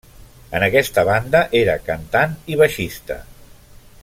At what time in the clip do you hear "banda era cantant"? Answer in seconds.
1.09-2.35